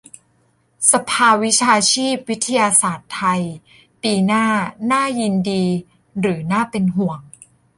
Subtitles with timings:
[0.91, 3.41] "สภาวิชาชีพวิทยาศาสตร์ไทย"
[4.03, 4.45] ปีหน้า-
[4.91, 5.65] น่ายินดี
[6.19, 7.19] หรือน่าเป็นห่วง?